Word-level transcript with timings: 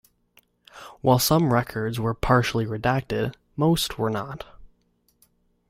While 1.01 1.19
some 1.19 1.53
records 1.53 1.99
were 1.99 2.15
partially 2.15 2.65
redacted, 2.65 3.35
most 3.55 3.99
were 3.99 4.09
not. 4.09 4.45